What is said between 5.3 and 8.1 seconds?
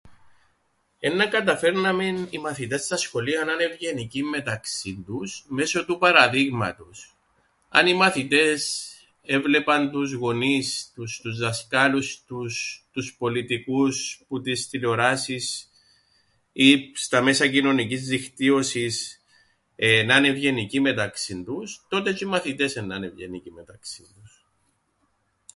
μέσω του παραδείγματος. Αν οι